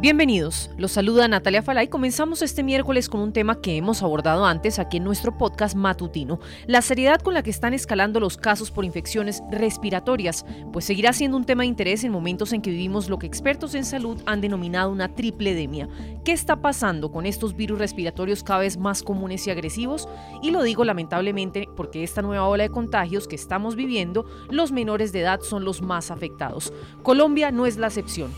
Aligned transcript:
Bienvenidos, 0.00 0.70
los 0.78 0.92
saluda 0.92 1.28
Natalia 1.28 1.60
Falay. 1.60 1.88
Comenzamos 1.88 2.40
este 2.40 2.62
miércoles 2.62 3.10
con 3.10 3.20
un 3.20 3.34
tema 3.34 3.60
que 3.60 3.76
hemos 3.76 4.02
abordado 4.02 4.46
antes 4.46 4.78
aquí 4.78 4.96
en 4.96 5.04
nuestro 5.04 5.36
podcast 5.36 5.76
matutino, 5.76 6.40
la 6.66 6.80
seriedad 6.80 7.20
con 7.20 7.34
la 7.34 7.42
que 7.42 7.50
están 7.50 7.74
escalando 7.74 8.18
los 8.18 8.38
casos 8.38 8.70
por 8.70 8.86
infecciones 8.86 9.42
respiratorias, 9.50 10.46
pues 10.72 10.86
seguirá 10.86 11.12
siendo 11.12 11.36
un 11.36 11.44
tema 11.44 11.64
de 11.64 11.68
interés 11.68 12.02
en 12.02 12.12
momentos 12.12 12.54
en 12.54 12.62
que 12.62 12.70
vivimos 12.70 13.10
lo 13.10 13.18
que 13.18 13.26
expertos 13.26 13.74
en 13.74 13.84
salud 13.84 14.22
han 14.24 14.40
denominado 14.40 14.90
una 14.90 15.08
triple 15.08 15.50
tripledemia. 15.50 15.86
¿Qué 16.24 16.32
está 16.32 16.62
pasando 16.62 17.12
con 17.12 17.26
estos 17.26 17.54
virus 17.54 17.78
respiratorios 17.78 18.42
cada 18.42 18.60
vez 18.60 18.78
más 18.78 19.02
comunes 19.02 19.46
y 19.46 19.50
agresivos? 19.50 20.08
Y 20.40 20.50
lo 20.50 20.62
digo 20.62 20.82
lamentablemente 20.82 21.68
porque 21.76 22.02
esta 22.02 22.22
nueva 22.22 22.48
ola 22.48 22.62
de 22.62 22.70
contagios 22.70 23.28
que 23.28 23.36
estamos 23.36 23.76
viviendo, 23.76 24.24
los 24.48 24.72
menores 24.72 25.12
de 25.12 25.20
edad 25.20 25.40
son 25.42 25.66
los 25.66 25.82
más 25.82 26.10
afectados. 26.10 26.72
Colombia 27.02 27.50
no 27.50 27.66
es 27.66 27.76
la 27.76 27.88
excepción. 27.88 28.30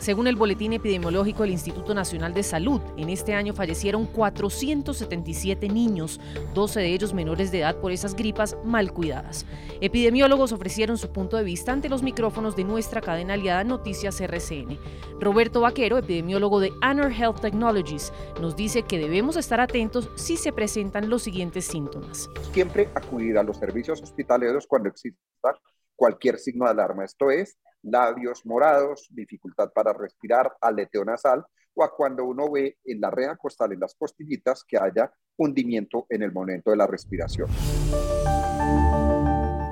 Según 0.00 0.26
el 0.26 0.34
boletín 0.34 0.72
epidemiológico 0.72 1.42
del 1.42 1.52
Instituto 1.52 1.92
Nacional 1.92 2.32
de 2.32 2.42
Salud, 2.42 2.80
en 2.96 3.10
este 3.10 3.34
año 3.34 3.52
fallecieron 3.52 4.06
477 4.06 5.68
niños, 5.68 6.18
12 6.54 6.80
de 6.80 6.86
ellos 6.86 7.12
menores 7.12 7.52
de 7.52 7.58
edad 7.60 7.76
por 7.76 7.92
esas 7.92 8.16
gripas 8.16 8.56
mal 8.64 8.94
cuidadas. 8.94 9.44
Epidemiólogos 9.82 10.52
ofrecieron 10.52 10.96
su 10.96 11.12
punto 11.12 11.36
de 11.36 11.44
vista 11.44 11.72
ante 11.72 11.90
los 11.90 12.02
micrófonos 12.02 12.56
de 12.56 12.64
nuestra 12.64 13.02
cadena 13.02 13.34
aliada 13.34 13.62
Noticias 13.62 14.22
RCN. 14.22 14.78
Roberto 15.20 15.60
Vaquero, 15.60 15.98
epidemiólogo 15.98 16.60
de 16.60 16.72
Anor 16.80 17.12
Health 17.12 17.42
Technologies, 17.42 18.10
nos 18.40 18.56
dice 18.56 18.84
que 18.84 18.98
debemos 18.98 19.36
estar 19.36 19.60
atentos 19.60 20.08
si 20.14 20.38
se 20.38 20.50
presentan 20.50 21.10
los 21.10 21.22
siguientes 21.22 21.66
síntomas. 21.66 22.30
Siempre 22.52 22.88
acudir 22.94 23.36
a 23.36 23.42
los 23.42 23.58
servicios 23.58 24.00
hospitalarios 24.00 24.66
cuando 24.66 24.88
exista 24.88 25.18
cualquier 26.00 26.38
signo 26.38 26.64
de 26.64 26.70
alarma. 26.70 27.04
Esto 27.04 27.30
es 27.30 27.58
labios 27.82 28.46
morados, 28.46 29.06
dificultad 29.10 29.70
para 29.70 29.92
respirar, 29.92 30.50
aleteo 30.58 31.04
nasal, 31.04 31.44
o 31.74 31.84
a 31.84 31.94
cuando 31.94 32.24
uno 32.24 32.50
ve 32.50 32.78
en 32.86 33.02
la 33.02 33.10
red 33.10 33.36
costal, 33.36 33.74
en 33.74 33.80
las 33.80 33.94
costillitas, 33.94 34.64
que 34.64 34.78
haya 34.78 35.12
hundimiento 35.36 36.06
en 36.08 36.22
el 36.22 36.32
momento 36.32 36.70
de 36.70 36.78
la 36.78 36.86
respiración. 36.86 37.48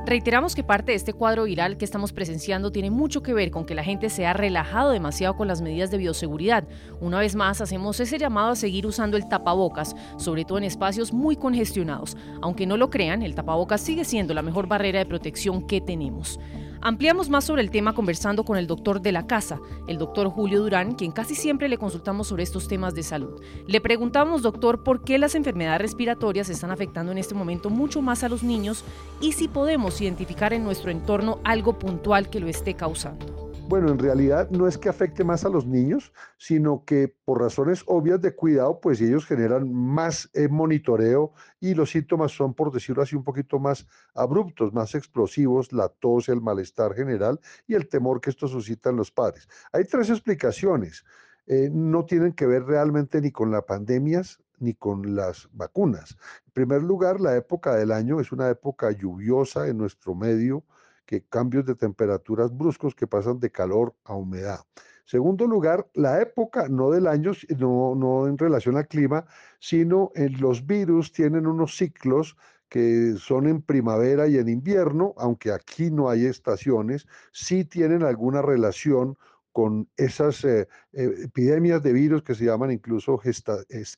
Reiteramos 0.08 0.54
que 0.54 0.64
parte 0.64 0.92
de 0.92 0.96
este 0.96 1.12
cuadro 1.12 1.44
viral 1.44 1.76
que 1.76 1.84
estamos 1.84 2.14
presenciando 2.14 2.72
tiene 2.72 2.90
mucho 2.90 3.22
que 3.22 3.34
ver 3.34 3.50
con 3.50 3.66
que 3.66 3.74
la 3.74 3.84
gente 3.84 4.08
se 4.08 4.24
ha 4.24 4.32
relajado 4.32 4.90
demasiado 4.90 5.36
con 5.36 5.48
las 5.48 5.60
medidas 5.60 5.90
de 5.90 5.98
bioseguridad. 5.98 6.64
Una 6.98 7.18
vez 7.18 7.34
más, 7.34 7.60
hacemos 7.60 8.00
ese 8.00 8.16
llamado 8.16 8.52
a 8.52 8.56
seguir 8.56 8.86
usando 8.86 9.18
el 9.18 9.28
tapabocas, 9.28 9.94
sobre 10.16 10.46
todo 10.46 10.56
en 10.56 10.64
espacios 10.64 11.12
muy 11.12 11.36
congestionados. 11.36 12.16
Aunque 12.40 12.66
no 12.66 12.78
lo 12.78 12.88
crean, 12.88 13.20
el 13.20 13.34
tapabocas 13.34 13.82
sigue 13.82 14.06
siendo 14.06 14.32
la 14.32 14.40
mejor 14.40 14.66
barrera 14.66 14.98
de 14.98 15.04
protección 15.04 15.66
que 15.66 15.82
tenemos. 15.82 16.40
Ampliamos 16.80 17.28
más 17.28 17.44
sobre 17.44 17.62
el 17.62 17.70
tema 17.70 17.92
conversando 17.92 18.44
con 18.44 18.56
el 18.56 18.66
doctor 18.66 19.00
de 19.00 19.12
la 19.12 19.26
casa, 19.26 19.60
el 19.88 19.98
doctor 19.98 20.28
Julio 20.28 20.60
Durán, 20.60 20.94
quien 20.94 21.10
casi 21.10 21.34
siempre 21.34 21.68
le 21.68 21.76
consultamos 21.76 22.28
sobre 22.28 22.44
estos 22.44 22.68
temas 22.68 22.94
de 22.94 23.02
salud. 23.02 23.42
Le 23.66 23.80
preguntamos, 23.80 24.42
doctor, 24.42 24.82
por 24.84 25.02
qué 25.02 25.18
las 25.18 25.34
enfermedades 25.34 25.82
respiratorias 25.82 26.48
están 26.48 26.70
afectando 26.70 27.10
en 27.12 27.18
este 27.18 27.34
momento 27.34 27.68
mucho 27.68 28.00
más 28.00 28.22
a 28.22 28.28
los 28.28 28.42
niños 28.42 28.84
y 29.20 29.32
si 29.32 29.48
podemos 29.48 30.00
identificar 30.00 30.52
en 30.52 30.64
nuestro 30.64 30.90
entorno 30.90 31.40
algo 31.44 31.78
puntual 31.78 32.30
que 32.30 32.40
lo 32.40 32.48
esté 32.48 32.74
causando. 32.74 33.37
Bueno, 33.68 33.90
en 33.90 33.98
realidad 33.98 34.48
no 34.48 34.66
es 34.66 34.78
que 34.78 34.88
afecte 34.88 35.24
más 35.24 35.44
a 35.44 35.50
los 35.50 35.66
niños, 35.66 36.10
sino 36.38 36.86
que 36.86 37.14
por 37.26 37.42
razones 37.42 37.82
obvias 37.84 38.18
de 38.22 38.34
cuidado, 38.34 38.80
pues 38.80 38.98
ellos 39.02 39.26
generan 39.26 39.70
más 39.70 40.30
eh, 40.32 40.48
monitoreo 40.48 41.34
y 41.60 41.74
los 41.74 41.90
síntomas 41.90 42.32
son, 42.32 42.54
por 42.54 42.72
decirlo 42.72 43.02
así, 43.02 43.14
un 43.14 43.24
poquito 43.24 43.58
más 43.58 43.86
abruptos, 44.14 44.72
más 44.72 44.94
explosivos, 44.94 45.70
la 45.74 45.90
tos, 45.90 46.30
el 46.30 46.40
malestar 46.40 46.94
general 46.94 47.40
y 47.66 47.74
el 47.74 47.90
temor 47.90 48.22
que 48.22 48.30
esto 48.30 48.48
suscita 48.48 48.88
en 48.88 48.96
los 48.96 49.10
padres. 49.10 49.46
Hay 49.70 49.84
tres 49.84 50.08
explicaciones. 50.08 51.04
Eh, 51.46 51.68
no 51.70 52.06
tienen 52.06 52.32
que 52.32 52.46
ver 52.46 52.64
realmente 52.64 53.20
ni 53.20 53.32
con 53.32 53.50
las 53.50 53.64
pandemias 53.64 54.40
ni 54.60 54.72
con 54.72 55.14
las 55.14 55.46
vacunas. 55.52 56.16
En 56.46 56.52
primer 56.54 56.82
lugar, 56.82 57.20
la 57.20 57.36
época 57.36 57.76
del 57.76 57.92
año 57.92 58.18
es 58.18 58.32
una 58.32 58.48
época 58.48 58.90
lluviosa 58.92 59.68
en 59.68 59.76
nuestro 59.76 60.14
medio, 60.14 60.64
que 61.08 61.22
cambios 61.22 61.64
de 61.64 61.74
temperaturas 61.74 62.54
bruscos 62.54 62.94
que 62.94 63.06
pasan 63.06 63.40
de 63.40 63.50
calor 63.50 63.94
a 64.04 64.14
humedad. 64.14 64.60
Segundo 65.06 65.46
lugar, 65.46 65.88
la 65.94 66.20
época, 66.20 66.68
no 66.68 66.90
del 66.90 67.06
año, 67.06 67.32
no, 67.56 67.94
no 67.94 68.26
en 68.26 68.36
relación 68.36 68.76
al 68.76 68.88
clima, 68.88 69.24
sino 69.58 70.12
en 70.14 70.38
los 70.38 70.66
virus 70.66 71.10
tienen 71.10 71.46
unos 71.46 71.78
ciclos 71.78 72.36
que 72.68 73.14
son 73.18 73.46
en 73.46 73.62
primavera 73.62 74.28
y 74.28 74.36
en 74.36 74.50
invierno, 74.50 75.14
aunque 75.16 75.50
aquí 75.50 75.90
no 75.90 76.10
hay 76.10 76.26
estaciones, 76.26 77.06
sí 77.32 77.64
tienen 77.64 78.02
alguna 78.02 78.42
relación 78.42 79.16
con 79.50 79.88
esas 79.96 80.44
eh, 80.44 80.68
eh, 80.92 81.10
epidemias 81.24 81.82
de 81.82 81.94
virus 81.94 82.22
que 82.22 82.34
se 82.34 82.44
llaman 82.44 82.70
incluso 82.70 83.18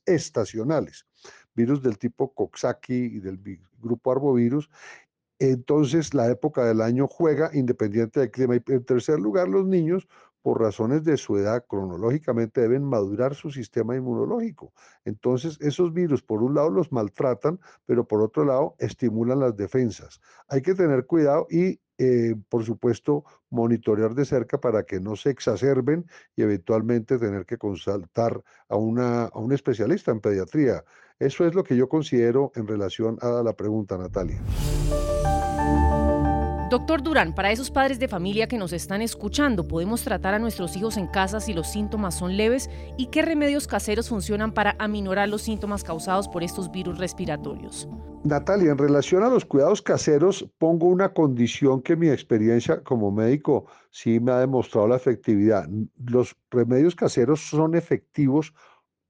estacionales, 0.07 1.07
virus 1.57 1.83
del 1.83 1.99
tipo 1.99 2.33
Coxsackie 2.33 3.17
y 3.17 3.19
del 3.19 3.41
grupo 3.81 4.13
arbovirus, 4.13 4.71
entonces 5.41 6.13
la 6.13 6.31
época 6.31 6.65
del 6.67 6.83
año 6.83 7.09
juega 7.09 7.51
independiente 7.55 8.21
del 8.21 8.31
clima. 8.31 8.57
Y 8.57 8.63
en 8.67 8.85
tercer 8.85 9.19
lugar, 9.19 9.49
los 9.49 9.67
niños, 9.67 10.07
por 10.43 10.61
razones 10.61 11.03
de 11.03 11.17
su 11.17 11.37
edad, 11.39 11.65
cronológicamente 11.67 12.61
deben 12.61 12.85
madurar 12.85 13.35
su 13.35 13.51
sistema 13.51 13.97
inmunológico. 13.97 14.73
Entonces, 15.05 15.59
esos 15.61 15.93
virus, 15.93 16.23
por 16.23 16.43
un 16.43 16.55
lado, 16.55 16.71
los 16.71 16.93
maltratan, 16.93 17.59
pero 17.87 18.07
por 18.07 18.23
otro 18.23 18.45
lado, 18.45 18.75
estimulan 18.79 19.41
las 19.41 19.57
defensas. 19.57 20.21
Hay 20.49 20.61
que 20.63 20.75
tener 20.75 21.07
cuidado 21.07 21.47
y, 21.51 21.81
eh, 21.99 22.35
por 22.49 22.65
supuesto, 22.65 23.25
monitorear 23.49 24.15
de 24.15 24.27
cerca 24.27 24.61
para 24.61 24.85
que 24.85 25.01
no 25.01 25.17
se 25.17 25.31
exacerben 25.31 26.07
y 26.37 26.43
eventualmente 26.43 27.19
tener 27.19 27.47
que 27.47 27.59
consultar 27.59 28.43
a, 28.69 28.77
una, 28.77 29.25
a 29.25 29.39
un 29.39 29.53
especialista 29.53 30.11
en 30.11 30.21
pediatría. 30.21 30.85
Eso 31.19 31.47
es 31.47 31.55
lo 31.55 31.65
que 31.65 31.77
yo 31.77 31.89
considero 31.89 32.53
en 32.55 32.67
relación 32.67 33.19
a 33.21 33.43
la 33.43 33.55
pregunta, 33.55 33.99
Natalia. 33.99 34.41
Doctor 36.71 37.03
Durán, 37.03 37.35
para 37.35 37.51
esos 37.51 37.69
padres 37.69 37.99
de 37.99 38.07
familia 38.07 38.47
que 38.47 38.57
nos 38.57 38.73
están 38.73 39.03
escuchando, 39.03 39.67
¿podemos 39.67 40.05
tratar 40.05 40.35
a 40.35 40.39
nuestros 40.39 40.77
hijos 40.77 40.97
en 40.97 41.09
casa 41.09 41.41
si 41.41 41.53
los 41.53 41.67
síntomas 41.67 42.17
son 42.17 42.37
leves? 42.37 42.71
¿Y 42.97 43.07
qué 43.07 43.23
remedios 43.23 43.67
caseros 43.67 44.09
funcionan 44.09 44.55
para 44.55 44.77
aminorar 44.79 45.29
los 45.29 45.43
síntomas 45.43 45.83
causados 45.83 46.29
por 46.29 46.45
estos 46.45 46.71
virus 46.71 46.97
respiratorios? 46.99 47.89
Natalia, 48.23 48.71
en 48.71 48.79
relación 48.79 49.25
a 49.25 49.29
los 49.29 49.45
cuidados 49.45 49.83
caseros, 49.83 50.49
pongo 50.59 50.87
una 50.87 51.13
condición 51.13 51.83
que 51.83 51.97
mi 51.97 52.09
experiencia 52.09 52.85
como 52.85 53.11
médico 53.11 53.67
sí 53.91 54.21
me 54.21 54.31
ha 54.31 54.39
demostrado 54.39 54.87
la 54.87 54.97
efectividad. 54.97 55.69
Los 56.07 56.37
remedios 56.53 56.95
caseros 56.95 57.41
son 57.41 57.75
efectivos, 57.75 58.55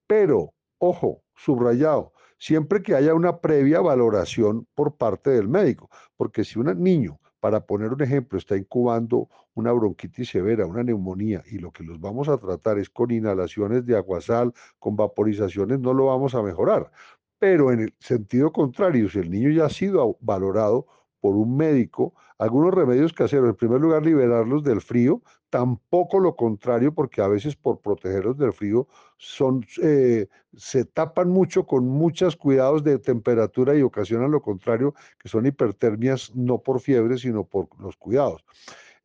pero, 0.07 0.55
ojo, 0.79 1.25
subrayado, 1.37 2.15
siempre 2.39 2.83
que 2.83 2.95
haya 2.95 3.13
una 3.13 3.39
previa 3.41 3.83
valoración 3.83 4.67
por 4.75 4.97
parte 4.97 5.29
del 5.29 5.47
médico, 5.47 5.91
porque 6.17 6.43
si 6.43 6.59
un 6.59 6.83
niño 6.83 7.20
para 7.41 7.67
poner 7.67 7.93
un 7.93 8.03
ejemplo, 8.03 8.39
está 8.39 8.57
incubando 8.57 9.29
una 9.55 9.73
bronquitis 9.73 10.29
severa, 10.31 10.67
una 10.67 10.85
neumonía, 10.85 11.43
y 11.51 11.59
lo 11.59 11.73
que 11.73 11.83
los 11.85 12.01
vamos 12.01 12.29
a 12.29 12.39
tratar 12.39 12.79
es 12.79 12.91
con 12.91 13.11
inhalaciones 13.11 13.85
de 13.87 13.97
aguasal, 13.97 14.53
con 14.79 14.97
vaporizaciones, 14.97 15.81
no 15.81 15.95
lo 15.95 16.07
vamos 16.07 16.35
a 16.35 16.43
mejorar. 16.43 16.91
Pero 17.39 17.73
en 17.73 17.81
el 17.81 17.95
sentido 17.99 18.53
contrario, 18.53 19.09
si 19.09 19.19
el 19.19 19.31
niño 19.31 19.51
ya 19.51 19.67
ha 19.67 19.71
sido 19.71 20.19
valorado 20.21 20.87
por 21.21 21.37
un 21.37 21.57
médico, 21.57 22.15
algunos 22.39 22.73
remedios 22.73 23.13
caseros, 23.13 23.51
en 23.51 23.55
primer 23.55 23.81
lugar, 23.81 24.05
liberarlos 24.05 24.65
del 24.65 24.81
frío, 24.81 25.23
tampoco 25.51 26.21
lo 26.21 26.37
contrario, 26.37 26.95
porque 26.95 27.21
a 27.21 27.29
veces 27.29 27.57
por 27.57 27.81
protegerlos 27.81 28.39
del 28.39 28.53
frío 28.53 28.89
son, 29.19 29.67
eh, 29.83 30.29
se 30.57 30.85
tapan 30.85 31.29
mucho 31.29 31.67
con 31.67 31.87
muchos 31.87 32.37
cuidados 32.37 32.83
de 32.83 32.99
temperatura 32.99 33.75
y 33.75 33.83
ocasionan 33.83 34.31
lo 34.31 34.41
contrario, 34.41 34.95
que 35.19 35.29
son 35.29 35.45
hipertermias 35.47 36.35
no 36.35 36.59
por 36.59 36.81
fiebre, 36.81 37.19
sino 37.19 37.45
por 37.45 37.69
los 37.79 37.97
cuidados. 37.97 38.45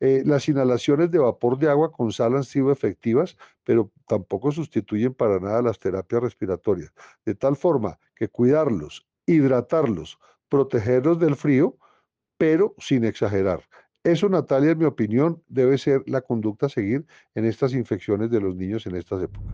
Eh, 0.00 0.22
las 0.26 0.48
inhalaciones 0.48 1.10
de 1.10 1.18
vapor 1.18 1.58
de 1.58 1.70
agua 1.70 1.90
con 1.90 2.12
sal 2.12 2.36
han 2.36 2.44
sido 2.44 2.70
efectivas, 2.70 3.36
pero 3.64 3.90
tampoco 4.06 4.52
sustituyen 4.52 5.14
para 5.14 5.40
nada 5.40 5.62
las 5.62 5.78
terapias 5.78 6.22
respiratorias. 6.22 6.92
De 7.24 7.34
tal 7.34 7.56
forma 7.56 7.98
que 8.14 8.28
cuidarlos, 8.28 9.06
hidratarlos, 9.26 10.18
protegerlos 10.48 11.18
del 11.18 11.34
frío, 11.34 11.76
pero 12.38 12.74
sin 12.78 13.04
exagerar. 13.04 13.60
Eso, 14.04 14.28
Natalia, 14.28 14.70
en 14.70 14.78
mi 14.78 14.84
opinión, 14.84 15.42
debe 15.48 15.78
ser 15.78 16.02
la 16.06 16.20
conducta 16.20 16.66
a 16.66 16.68
seguir 16.68 17.04
en 17.34 17.44
estas 17.44 17.72
infecciones 17.72 18.30
de 18.30 18.40
los 18.40 18.54
niños 18.54 18.86
en 18.86 18.94
estas 18.94 19.22
épocas. 19.22 19.52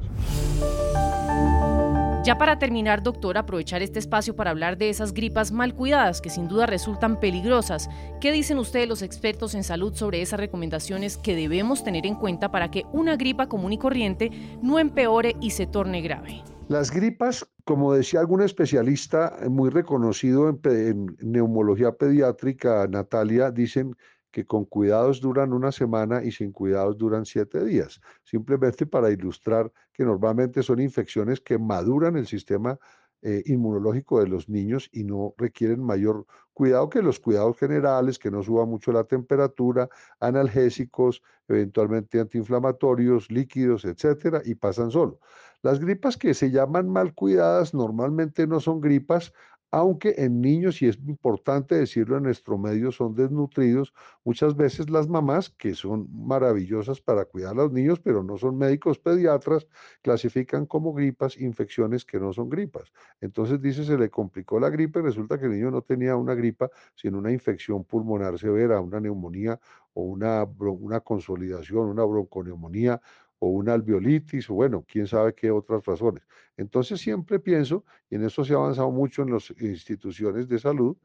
Ya 2.25 2.39
para 2.39 2.57
terminar, 2.57 3.03
doctor, 3.03 3.37
aprovechar 3.37 3.83
este 3.83 3.99
espacio 3.99 4.37
para 4.37 4.51
hablar 4.51 4.79
de 4.79 4.91
esas 4.91 5.13
gripas 5.13 5.51
mal 5.51 5.75
cuidadas 5.75 6.21
que 6.21 6.31
sin 6.31 6.47
duda 6.47 6.67
resultan 6.67 7.19
peligrosas. 7.19 7.91
¿Qué 8.21 8.31
dicen 8.31 8.59
ustedes 8.59 8.89
los 8.89 9.03
expertos 9.03 9.57
en 9.57 9.65
salud 9.65 9.93
sobre 9.95 10.23
esas 10.23 10.39
recomendaciones 10.39 11.17
que 11.17 11.35
debemos 11.35 11.83
tener 11.83 12.07
en 12.07 12.15
cuenta 12.15 12.53
para 12.53 12.71
que 12.71 12.85
una 12.93 13.17
gripa 13.17 13.49
común 13.49 13.73
y 13.73 13.79
corriente 13.79 14.31
no 14.63 14.79
empeore 14.79 15.35
y 15.41 15.51
se 15.51 15.67
torne 15.67 16.01
grave? 16.01 16.45
Las 16.69 16.91
gripas, 16.91 17.47
como 17.65 17.93
decía 17.93 18.21
algún 18.21 18.41
especialista 18.41 19.37
muy 19.51 19.69
reconocido 19.71 20.49
en, 20.49 21.17
neumología 21.21 21.93
pediátrica, 21.93 22.87
Natalia, 22.89 23.51
dicen 23.51 23.95
que 24.31 24.47
con 24.47 24.65
cuidados 24.65 25.21
duran 25.21 25.53
una 25.53 25.71
semana 25.71 26.25
y 26.25 26.33
sin 26.33 26.53
cuidados 26.53 26.97
duran 26.97 27.27
siete 27.27 27.63
días. 27.65 28.01
Simplemente 28.25 28.87
para 28.87 29.11
ilustrar 29.11 29.71
que 29.93 30.05
normalmente 30.05 30.63
son 30.63 30.81
infecciones 30.81 31.41
que 31.41 31.59
maduran 31.59 32.17
el 32.17 32.27
sistema 32.27 32.79
eh, 33.23 33.43
inmunológico 33.47 34.21
de 34.21 34.29
los 34.29 34.49
niños 34.49 34.89
y 34.93 35.05
no 35.05 35.35
requieren 35.39 35.83
mayor 35.83 36.27
cuidado 36.53 36.91
que 36.91 37.03
los 37.03 37.21
cuidados 37.21 37.57
generales, 37.57 38.19
que 38.19 38.31
no 38.31 38.43
suba 38.43 38.67
mucho 38.67 38.93
la 38.93 39.05
temperatura, 39.05 39.89
analgésicos, 40.21 41.23
eventualmente 41.49 42.21
antiinflamatorios, 42.21 43.31
líquidos, 43.31 43.85
etcétera, 43.85 44.43
y 44.45 44.55
pasan 44.55 44.91
solo. 44.91 45.21
Las 45.63 45.79
gripas 45.79 46.17
que 46.17 46.35
se 46.35 46.51
llaman 46.51 46.89
mal 46.89 47.15
cuidadas 47.15 47.73
normalmente 47.75 48.47
no 48.47 48.59
son 48.61 48.81
gripas, 48.81 49.33
aunque 49.73 50.15
en 50.19 50.43
niños, 50.43 50.83
y 50.83 50.87
es 50.89 50.99
importante 51.07 51.75
decirlo 51.75 52.19
en 52.19 52.25
nuestro 52.25 52.59
medio, 52.59 52.93
son 52.93 53.15
desnutridos, 53.15 53.95
muchas 54.23 54.55
veces 54.55 54.91
las 54.91 55.09
mamás, 55.09 55.49
que 55.49 55.75
son 55.75 56.09
maravillosas 56.13 57.01
para 57.01 57.25
cuidar 57.25 57.53
a 57.53 57.55
los 57.55 57.73
niños, 57.73 57.99
pero 57.99 58.23
no 58.23 58.37
son 58.37 58.59
médicos 58.59 58.99
pediatras, 58.99 59.67
clasifican 60.03 60.67
como 60.67 60.93
gripas 60.93 61.39
infecciones 61.39 62.05
que 62.05 62.21
no 62.21 62.35
son 62.35 62.51
gripas. 62.51 62.93
Entonces 63.23 63.63
dice, 63.63 63.85
se 63.85 63.97
le 63.97 64.11
complicó 64.11 64.61
la 64.61 64.69
gripe, 64.69 65.01
resulta 65.01 65.39
que 65.39 65.47
el 65.47 65.53
niño 65.53 65.71
no 65.71 65.81
tenía 65.81 66.17
una 66.17 66.35
gripa, 66.35 66.71
sino 66.95 67.19
una 67.19 67.33
infección 67.33 67.85
pulmonar 67.85 68.39
severa, 68.39 68.79
una 68.81 69.01
neumonía 69.01 69.59
o 69.95 70.03
una, 70.03 70.45
una 70.45 71.01
consolidación, 71.01 71.87
una 71.87 72.05
bronconeumonía 72.05 73.01
o 73.43 73.49
una 73.49 73.73
alveolitis, 73.73 74.49
o 74.51 74.55
bueno, 74.55 74.85
quién 74.87 75.09
sabe 75.09 75.35
qué 75.35 75.51
otras 75.51 75.85
razones. 75.85 76.23
Entonces 76.57 77.01
siempre 77.01 77.41
pienso, 77.41 77.85
y 78.09 78.15
en 78.15 78.25
eso 78.25 78.45
se 78.45 78.53
ha 78.53 78.57
avanzado 78.57 78.93
mucho 78.93 79.23
en 79.23 79.33
las 79.33 79.53
instituciones 79.59 80.47
de 80.47 80.61
salud, 80.61 80.97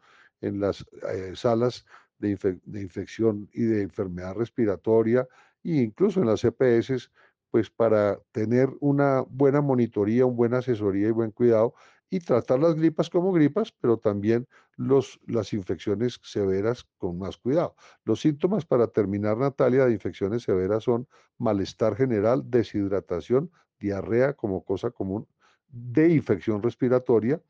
en 0.41 0.59
las 0.59 0.85
eh, 1.11 1.31
salas 1.33 1.83
de, 2.19 2.29
infección 2.75 3.49
y 3.53 3.63
de 3.63 3.81
enfermedad 3.81 4.35
respiratoria, 4.35 5.27
e 5.63 5.77
incluso 5.81 6.21
en 6.21 6.27
las 6.27 6.43
EPS, 6.43 7.09
pues 7.49 7.71
para 7.71 8.19
tener 8.31 8.69
una 8.81 9.21
buena 9.21 9.61
monitoría, 9.61 10.27
una 10.27 10.35
buena 10.35 10.57
asesoría 10.59 11.07
y 11.07 11.11
buen 11.11 11.31
cuidado 11.31 11.73
y 12.09 12.19
tratar 12.19 12.59
las 12.59 12.75
gripas 12.75 13.09
como 13.09 13.31
gripas, 13.33 13.71
pero 13.71 13.97
también 13.97 14.47
los, 14.75 15.19
las 15.25 15.53
infecciones 15.53 16.19
severas 16.23 16.85
con 16.97 17.17
más 17.17 17.37
cuidado. 17.37 17.75
Los 18.05 18.21
síntomas 18.21 18.65
para 18.65 18.87
terminar, 18.87 19.37
Natalia, 19.37 19.85
de 19.85 19.93
infecciones 19.93 20.43
severas 20.43 20.83
son 20.83 21.07
malestar 21.37 21.95
general, 21.95 22.43
deshidratación, 22.49 23.51
diarrea 23.79 24.33
como 24.33 24.63
cosa 24.63 24.91
común 24.91 25.27
de 25.67 26.09
infección 26.13 26.63
respiratoria 26.63 27.41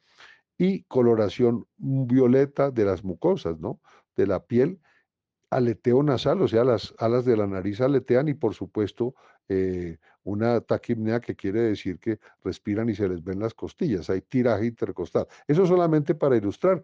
y 0.57 0.83
coloración 0.83 1.67
violeta 1.77 2.71
de 2.71 2.85
las 2.85 3.03
mucosas, 3.03 3.59
¿no? 3.59 3.79
De 4.15 4.25
la 4.25 4.43
piel, 4.45 4.79
aleteo 5.49 6.03
nasal, 6.03 6.41
o 6.41 6.47
sea, 6.47 6.63
las 6.63 6.93
alas 6.97 7.25
de 7.25 7.37
la 7.37 7.47
nariz 7.47 7.81
aletean 7.81 8.27
y 8.27 8.33
por 8.33 8.53
supuesto 8.53 9.15
eh, 9.49 9.97
una 10.23 10.61
taquipnea 10.61 11.21
que 11.21 11.35
quiere 11.35 11.61
decir 11.61 11.99
que 11.99 12.19
respiran 12.43 12.89
y 12.89 12.95
se 12.95 13.07
les 13.07 13.23
ven 13.23 13.39
las 13.39 13.53
costillas, 13.53 14.09
hay 14.09 14.21
tiraje 14.21 14.65
intercostal. 14.65 15.27
Eso 15.47 15.65
solamente 15.65 16.15
para 16.15 16.35
ilustrar. 16.35 16.83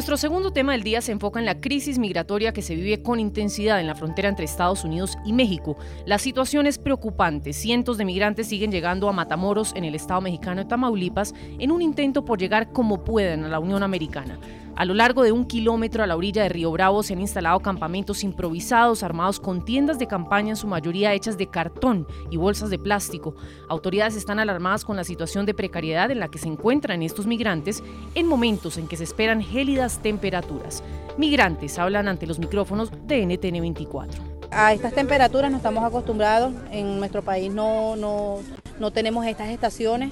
Nuestro 0.00 0.16
segundo 0.16 0.50
tema 0.50 0.72
del 0.72 0.82
día 0.82 1.02
se 1.02 1.12
enfoca 1.12 1.40
en 1.40 1.44
la 1.44 1.60
crisis 1.60 1.98
migratoria 1.98 2.54
que 2.54 2.62
se 2.62 2.74
vive 2.74 3.02
con 3.02 3.20
intensidad 3.20 3.78
en 3.80 3.86
la 3.86 3.94
frontera 3.94 4.30
entre 4.30 4.46
Estados 4.46 4.82
Unidos 4.82 5.18
y 5.26 5.34
México. 5.34 5.76
La 6.06 6.16
situación 6.16 6.66
es 6.66 6.78
preocupante. 6.78 7.52
Cientos 7.52 7.98
de 7.98 8.06
migrantes 8.06 8.46
siguen 8.46 8.72
llegando 8.72 9.10
a 9.10 9.12
Matamoros, 9.12 9.74
en 9.76 9.84
el 9.84 9.94
estado 9.94 10.22
mexicano 10.22 10.62
de 10.62 10.70
Tamaulipas, 10.70 11.34
en 11.58 11.70
un 11.70 11.82
intento 11.82 12.24
por 12.24 12.38
llegar 12.38 12.72
como 12.72 13.04
puedan 13.04 13.44
a 13.44 13.48
la 13.48 13.58
Unión 13.58 13.82
Americana. 13.82 14.38
A 14.76 14.84
lo 14.84 14.94
largo 14.94 15.22
de 15.22 15.32
un 15.32 15.44
kilómetro 15.44 16.02
a 16.02 16.06
la 16.06 16.16
orilla 16.16 16.42
de 16.42 16.48
Río 16.48 16.70
Bravo 16.70 17.02
se 17.02 17.12
han 17.12 17.20
instalado 17.20 17.60
campamentos 17.60 18.24
improvisados 18.24 19.02
armados 19.02 19.38
con 19.38 19.64
tiendas 19.64 19.98
de 19.98 20.06
campaña 20.06 20.50
en 20.50 20.56
su 20.56 20.66
mayoría 20.66 21.12
hechas 21.12 21.36
de 21.36 21.48
cartón 21.48 22.06
y 22.30 22.36
bolsas 22.36 22.70
de 22.70 22.78
plástico. 22.78 23.34
Autoridades 23.68 24.16
están 24.16 24.38
alarmadas 24.38 24.84
con 24.84 24.96
la 24.96 25.04
situación 25.04 25.44
de 25.44 25.54
precariedad 25.54 26.10
en 26.10 26.20
la 26.20 26.28
que 26.28 26.38
se 26.38 26.48
encuentran 26.48 27.02
estos 27.02 27.26
migrantes 27.26 27.82
en 28.14 28.26
momentos 28.26 28.78
en 28.78 28.88
que 28.88 28.96
se 28.96 29.04
esperan 29.04 29.42
gélidas 29.42 29.98
temperaturas. 29.98 30.82
Migrantes 31.18 31.78
hablan 31.78 32.08
ante 32.08 32.26
los 32.26 32.38
micrófonos 32.38 32.90
de 33.06 33.26
NTN 33.26 33.60
24. 33.60 34.22
A 34.50 34.72
estas 34.72 34.94
temperaturas 34.94 35.50
no 35.50 35.58
estamos 35.58 35.84
acostumbrados, 35.84 36.52
en 36.70 36.98
nuestro 36.98 37.22
país 37.22 37.52
no, 37.52 37.96
no, 37.96 38.38
no 38.80 38.90
tenemos 38.90 39.26
estas 39.26 39.50
estaciones 39.50 40.10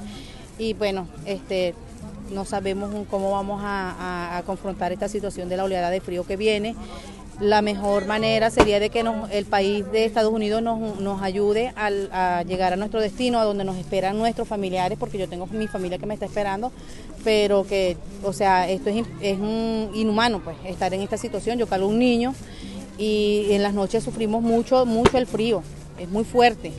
y 0.59 0.75
bueno, 0.75 1.09
este, 1.25 1.75
no 2.31 2.45
sabemos 2.45 2.91
cómo 3.11 3.31
vamos 3.31 3.61
a, 3.65 4.43
confrontar 4.47 4.93
esta 4.93 5.09
situación 5.09 5.49
de 5.49 5.57
la 5.57 5.65
oleada 5.65 5.91
de 5.91 6.01
frío 6.01 6.25
que 6.25 6.37
viene. 6.37 6.75
La 7.41 7.63
mejor 7.63 8.07
manera 8.07 8.51
sería 8.51 8.81
de 8.81 8.91
que 8.91 9.05
el 9.31 9.45
país 9.47 9.85
de 9.93 10.05
Estados 10.05 10.33
Unidos 10.33 10.61
nos, 10.61 11.23
ayude 11.23 11.73
a 11.77 12.43
llegar 12.43 12.73
a 12.73 12.77
nuestro 12.77 13.01
destino, 13.01 13.39
a 13.39 13.45
donde 13.45 13.65
nos 13.65 13.77
esperan 13.77 14.19
nuestros 14.19 14.49
familiares, 14.49 14.99
porque 14.99 15.19
yo 15.19 15.29
tengo 15.29 15.47
mi 15.47 15.69
familia 15.69 15.99
que 15.99 16.07
me 16.07 16.15
está 16.15 16.27
esperando, 16.27 16.73
pero 17.23 17.65
que, 17.65 17.97
o 18.25 18.33
sea, 18.33 18.69
esto 18.69 18.91
es, 18.91 19.39
un 19.39 19.91
inhumano, 19.95 20.41
pues, 20.43 20.57
estar 20.65 20.93
en 20.95 21.01
esta 21.03 21.17
situación. 21.17 21.59
Yo 21.59 21.67
calo 21.69 21.87
un 21.87 21.99
niño 21.99 22.35
y 22.99 23.47
en 23.51 23.63
las 23.63 23.73
noches 23.73 24.03
sufrimos 24.03 24.43
mucho, 24.43 24.85
mucho 24.85 25.17
el 25.17 25.27
frío, 25.27 25.63
es 25.99 26.09
muy 26.09 26.25
fuerte. 26.25 26.73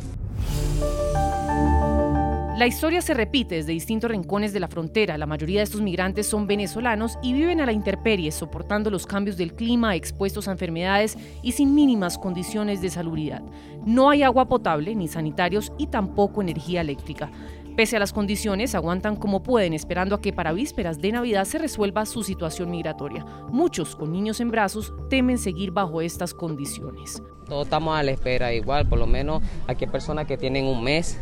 La 2.60 2.68
historia 2.68 3.02
se 3.02 3.14
repite 3.14 3.56
desde 3.56 3.72
distintos 3.72 4.12
rincones 4.12 4.52
de 4.52 4.60
la 4.60 4.68
frontera. 4.68 5.18
La 5.18 5.26
mayoría 5.26 5.62
de 5.62 5.64
estos 5.64 5.80
migrantes 5.80 6.28
son 6.28 6.46
venezolanos 6.46 7.18
y 7.24 7.32
viven 7.32 7.62
a 7.62 7.66
la 7.66 7.72
intemperie, 7.72 8.34
soportando 8.34 8.90
los 8.90 9.08
cambios 9.08 9.38
del 9.38 9.54
clima, 9.54 9.96
expuestos 9.96 10.46
a 10.46 10.52
enfermedades 10.52 11.18
y 11.42 11.54
sin 11.54 11.74
mínimas 11.74 12.18
condiciones 12.18 12.82
de 12.82 12.90
salubridad. 12.90 13.42
No 13.86 14.10
hay 14.10 14.24
agua 14.24 14.50
potable 14.50 14.94
ni 14.94 15.08
sanitarios 15.08 15.72
y 15.78 15.88
tampoco 15.88 16.42
energía 16.42 16.82
eléctrica. 16.82 17.32
Pese 17.78 17.96
a 17.96 18.00
las 18.02 18.12
condiciones, 18.12 18.76
aguantan 18.76 19.16
como 19.16 19.42
pueden, 19.42 19.74
esperando 19.74 20.16
a 20.16 20.20
que 20.20 20.34
para 20.34 20.52
vísperas 20.52 21.00
de 21.00 21.14
Navidad 21.14 21.46
se 21.46 21.60
resuelva 21.60 22.06
su 22.06 22.24
situación 22.24 22.72
migratoria. 22.72 23.26
Muchos, 23.54 23.96
con 23.96 24.12
niños 24.12 24.42
en 24.42 24.52
brazos, 24.52 24.92
temen 25.10 25.38
seguir 25.38 25.72
bajo 25.72 26.02
estas 26.02 26.34
condiciones. 26.34 27.24
Todos 27.48 27.68
estamos 27.68 27.98
a 27.98 28.04
la 28.04 28.12
espera, 28.12 28.54
igual, 28.54 28.86
por 28.86 29.00
lo 29.00 29.08
menos 29.08 29.42
aquí 29.66 29.86
hay 29.86 29.92
personas 29.92 30.28
que 30.28 30.36
tienen 30.36 30.66
un 30.66 30.84
mes 30.84 31.18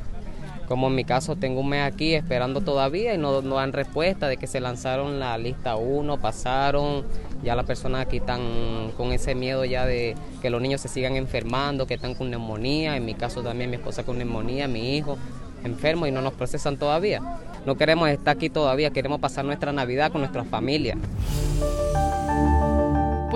como 0.67 0.87
en 0.87 0.95
mi 0.95 1.03
caso 1.03 1.35
tengo 1.35 1.61
un 1.61 1.69
mes 1.69 1.83
aquí 1.83 2.13
esperando 2.13 2.61
todavía 2.61 3.13
y 3.13 3.17
no, 3.17 3.41
no 3.41 3.55
dan 3.55 3.73
respuesta 3.73 4.27
de 4.27 4.37
que 4.37 4.47
se 4.47 4.59
lanzaron 4.59 5.19
la 5.19 5.37
lista 5.37 5.75
1, 5.75 6.19
pasaron, 6.19 7.05
ya 7.43 7.55
las 7.55 7.65
personas 7.65 8.01
aquí 8.01 8.17
están 8.17 8.91
con 8.97 9.11
ese 9.11 9.35
miedo 9.35 9.63
ya 9.65 9.85
de 9.85 10.15
que 10.41 10.49
los 10.49 10.61
niños 10.61 10.81
se 10.81 10.89
sigan 10.89 11.15
enfermando, 11.15 11.87
que 11.87 11.93
están 11.93 12.15
con 12.15 12.29
neumonía, 12.29 12.97
en 12.97 13.05
mi 13.05 13.13
caso 13.13 13.41
también 13.41 13.69
mi 13.69 13.77
esposa 13.77 14.03
con 14.03 14.17
neumonía, 14.17 14.67
mi 14.67 14.97
hijo 14.97 15.17
enfermo 15.63 16.05
y 16.07 16.11
no 16.11 16.21
nos 16.21 16.33
procesan 16.33 16.77
todavía. 16.77 17.21
No 17.65 17.75
queremos 17.75 18.09
estar 18.09 18.35
aquí 18.35 18.49
todavía, 18.49 18.91
queremos 18.91 19.19
pasar 19.19 19.45
nuestra 19.45 19.71
Navidad 19.71 20.11
con 20.11 20.21
nuestra 20.21 20.43
familia. 20.43 20.97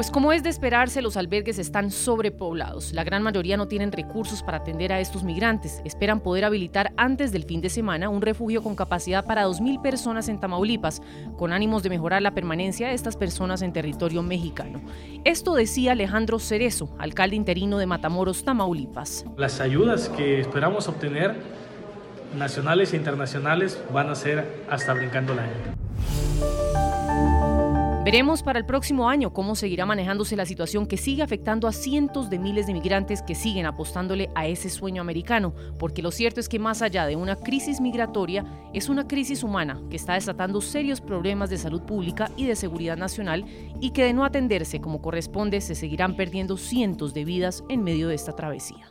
Pues 0.02 0.10
como 0.10 0.32
es 0.32 0.42
de 0.42 0.50
esperarse, 0.50 1.04
los 1.04 1.16
albergues 1.16 1.60
están 1.60 1.92
sobrepoblados. 1.92 2.92
La 2.92 3.04
gran 3.04 3.22
mayoría 3.22 3.56
no 3.56 3.68
tienen 3.68 3.92
recursos 3.92 4.42
para 4.42 4.58
atender 4.58 4.92
a 4.92 5.00
estos 5.00 5.24
migrantes. 5.24 5.80
Esperan 5.86 6.22
poder 6.22 6.44
habilitar 6.44 6.92
antes 6.98 7.32
del 7.32 7.44
fin 7.44 7.62
de 7.62 7.70
semana 7.70 8.10
un 8.10 8.24
refugio 8.24 8.64
con 8.64 8.76
capacidad 8.76 9.24
para 9.24 9.46
2.000 9.46 9.80
personas 9.80 10.28
en 10.28 10.40
Tamaulipas, 10.40 11.04
con 11.38 11.54
ánimos 11.54 11.84
de 11.84 11.92
mejorar 11.92 12.24
la 12.24 12.34
permanencia 12.34 12.88
de 12.88 12.96
estas 12.96 13.16
personas 13.16 13.62
en 13.62 13.74
territorio 13.74 14.24
mexicano. 14.24 14.82
Esto 15.24 15.54
decía 15.54 15.92
Alejandro 15.92 16.40
Cerezo, 16.40 16.96
alcalde 16.98 17.36
interino 17.36 17.78
de 17.78 17.86
Matamoros, 17.86 18.44
Tamaulipas. 18.44 19.26
Las 19.38 19.62
ayudas 19.62 20.10
que 20.10 20.40
esperamos 20.40 20.88
obtener, 20.88 21.36
nacionales 22.36 22.94
e 22.94 22.98
internacionales, 22.98 23.80
van 23.94 24.10
a 24.10 24.16
ser 24.16 24.64
hasta 24.68 24.96
brincando 24.96 25.36
la 25.36 25.44
gente. 25.44 25.91
Veremos 28.04 28.42
para 28.42 28.58
el 28.58 28.66
próximo 28.66 29.08
año 29.08 29.32
cómo 29.32 29.56
seguirá 29.56 29.86
manejándose 29.86 30.36
la 30.36 30.48
situación 30.48 30.88
que 30.88 30.98
sigue 30.98 31.22
afectando 31.22 31.68
a 31.68 31.72
cientos 31.72 32.32
de 32.32 32.40
miles 32.40 32.66
de 32.66 32.74
migrantes 32.74 33.22
que 33.22 33.36
siguen 33.36 33.68
apostándole 33.68 34.32
a 34.34 34.48
ese 34.48 34.72
sueño 34.72 35.04
americano, 35.04 35.54
porque 35.78 36.02
lo 36.02 36.10
cierto 36.10 36.40
es 36.40 36.50
que 36.50 36.58
más 36.58 36.82
allá 36.82 37.06
de 37.06 37.16
una 37.16 37.36
crisis 37.36 37.80
migratoria, 37.80 38.44
es 38.74 38.90
una 38.90 39.08
crisis 39.08 39.44
humana 39.44 39.80
que 39.92 39.98
está 39.98 40.16
desatando 40.16 40.62
serios 40.62 41.00
problemas 41.00 41.52
de 41.52 41.60
salud 41.60 41.84
pública 41.84 42.32
y 42.36 42.48
de 42.48 42.56
seguridad 42.56 42.98
nacional 42.98 43.46
y 43.80 43.92
que 43.92 44.06
de 44.06 44.14
no 44.14 44.26
atenderse 44.26 44.82
como 44.82 45.04
corresponde 45.04 45.62
se 45.62 45.76
seguirán 45.76 46.16
perdiendo 46.16 46.58
cientos 46.58 47.14
de 47.14 47.24
vidas 47.24 47.64
en 47.70 47.84
medio 47.84 48.08
de 48.08 48.16
esta 48.16 48.36
travesía. 48.36 48.91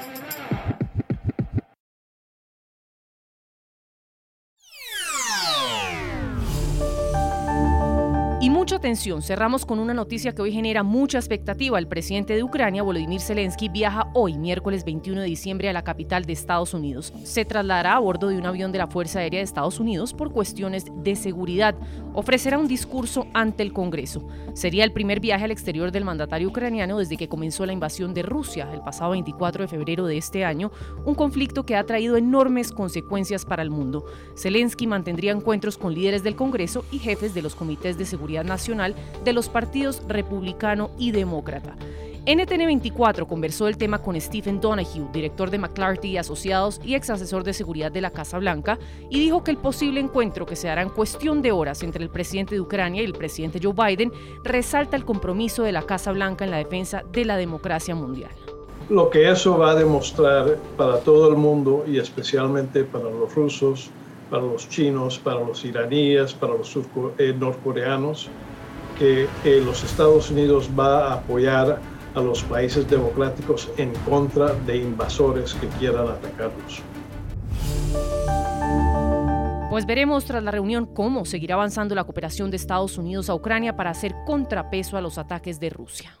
Atención, 8.81 9.21
cerramos 9.21 9.63
con 9.63 9.77
una 9.77 9.93
noticia 9.93 10.33
que 10.33 10.41
hoy 10.41 10.51
genera 10.51 10.81
mucha 10.81 11.19
expectativa. 11.19 11.77
El 11.77 11.87
presidente 11.87 12.33
de 12.33 12.41
Ucrania, 12.41 12.81
Volodymyr 12.81 13.21
Zelensky, 13.21 13.69
viaja 13.69 14.09
hoy, 14.15 14.39
miércoles 14.39 14.83
21 14.83 15.21
de 15.21 15.27
diciembre, 15.27 15.69
a 15.69 15.73
la 15.73 15.83
capital 15.83 16.25
de 16.25 16.33
Estados 16.33 16.73
Unidos. 16.73 17.13
Se 17.23 17.45
trasladará 17.45 17.95
a 17.95 17.99
bordo 17.99 18.29
de 18.29 18.39
un 18.39 18.45
avión 18.47 18.71
de 18.71 18.79
la 18.79 18.87
Fuerza 18.87 19.19
Aérea 19.19 19.39
de 19.39 19.43
Estados 19.43 19.79
Unidos 19.79 20.15
por 20.15 20.31
cuestiones 20.31 20.85
de 20.95 21.15
seguridad. 21.15 21.75
Ofrecerá 22.15 22.57
un 22.57 22.67
discurso 22.67 23.27
ante 23.35 23.61
el 23.61 23.71
Congreso. 23.71 24.27
Sería 24.55 24.83
el 24.83 24.93
primer 24.93 25.19
viaje 25.19 25.45
al 25.45 25.51
exterior 25.51 25.91
del 25.91 26.03
mandatario 26.03 26.47
ucraniano 26.47 26.97
desde 26.97 27.17
que 27.17 27.29
comenzó 27.29 27.67
la 27.67 27.73
invasión 27.73 28.15
de 28.15 28.23
Rusia 28.23 28.67
el 28.73 28.81
pasado 28.81 29.11
24 29.11 29.61
de 29.61 29.67
febrero 29.67 30.07
de 30.07 30.17
este 30.17 30.43
año, 30.43 30.71
un 31.05 31.13
conflicto 31.13 31.67
que 31.67 31.75
ha 31.75 31.85
traído 31.85 32.17
enormes 32.17 32.71
consecuencias 32.71 33.45
para 33.45 33.61
el 33.61 33.69
mundo. 33.69 34.05
Zelensky 34.35 34.87
mantendría 34.87 35.33
encuentros 35.33 35.77
con 35.77 35.93
líderes 35.93 36.23
del 36.23 36.35
Congreso 36.35 36.83
y 36.91 36.97
jefes 36.97 37.35
de 37.35 37.43
los 37.43 37.53
comités 37.53 37.99
de 37.99 38.05
seguridad 38.05 38.43
Nacional 38.43 38.70
de 39.23 39.33
los 39.33 39.49
partidos 39.49 40.01
republicano 40.07 40.91
y 40.97 41.11
demócrata. 41.11 41.75
NTN 42.25 42.65
24 42.65 43.27
conversó 43.27 43.67
el 43.67 43.77
tema 43.77 43.97
con 43.97 44.19
Stephen 44.21 44.61
Donahue, 44.61 45.09
director 45.11 45.49
de 45.49 45.57
McClarty 45.57 46.09
y 46.09 46.17
Asociados 46.17 46.79
y 46.85 46.93
ex 46.93 47.09
asesor 47.09 47.43
de 47.43 47.51
seguridad 47.51 47.91
de 47.91 47.99
la 47.99 48.11
Casa 48.11 48.37
Blanca, 48.37 48.77
y 49.09 49.19
dijo 49.19 49.43
que 49.43 49.51
el 49.51 49.57
posible 49.57 49.99
encuentro 49.99 50.45
que 50.45 50.55
se 50.55 50.69
hará 50.69 50.83
en 50.83 50.89
cuestión 50.89 51.41
de 51.41 51.51
horas 51.51 51.81
entre 51.83 52.03
el 52.03 52.09
presidente 52.09 52.55
de 52.55 52.61
Ucrania 52.61 53.01
y 53.01 53.05
el 53.05 53.13
presidente 53.13 53.59
Joe 53.61 53.73
Biden 53.73 54.13
resalta 54.43 54.95
el 54.95 55.03
compromiso 55.03 55.63
de 55.63 55.71
la 55.71 55.81
Casa 55.81 56.11
Blanca 56.11 56.45
en 56.45 56.51
la 56.51 56.57
defensa 56.57 57.03
de 57.11 57.25
la 57.25 57.37
democracia 57.37 57.95
mundial. 57.95 58.31
Lo 58.89 59.09
que 59.09 59.29
eso 59.29 59.57
va 59.57 59.71
a 59.71 59.75
demostrar 59.75 60.57
para 60.77 60.99
todo 60.99 61.29
el 61.29 61.37
mundo 61.37 61.83
y 61.87 61.97
especialmente 61.97 62.83
para 62.83 63.09
los 63.09 63.33
rusos 63.33 63.89
para 64.31 64.43
los 64.43 64.67
chinos, 64.69 65.19
para 65.19 65.41
los 65.41 65.63
iraníes, 65.65 66.33
para 66.33 66.53
los 66.53 66.73
eh, 67.17 67.35
norcoreanos, 67.37 68.29
que 69.01 69.61
los 69.65 69.83
Estados 69.83 70.29
Unidos 70.29 70.69
va 70.79 71.07
a 71.07 71.13
apoyar 71.15 71.79
a 72.13 72.21
los 72.21 72.43
países 72.43 72.87
democráticos 72.87 73.69
en 73.77 73.93
contra 74.07 74.53
de 74.53 74.77
invasores 74.77 75.55
que 75.55 75.67
quieran 75.79 76.07
atacarlos. 76.07 76.81
Pues 79.71 79.85
veremos 79.85 80.25
tras 80.25 80.43
la 80.43 80.51
reunión 80.51 80.85
cómo 80.85 81.25
seguirá 81.25 81.55
avanzando 81.55 81.95
la 81.95 82.03
cooperación 82.03 82.51
de 82.51 82.57
Estados 82.57 82.97
Unidos 82.97 83.29
a 83.29 83.35
Ucrania 83.35 83.75
para 83.75 83.89
hacer 83.89 84.13
contrapeso 84.25 84.97
a 84.97 85.01
los 85.01 85.17
ataques 85.17 85.59
de 85.59 85.69
Rusia. 85.69 86.20